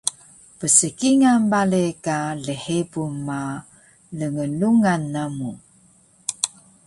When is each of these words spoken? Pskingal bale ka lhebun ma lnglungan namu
Pskingal 0.59 1.37
bale 1.51 1.83
ka 2.05 2.17
lhebun 2.45 3.11
ma 3.27 3.41
lnglungan 4.19 5.01
namu 5.13 5.51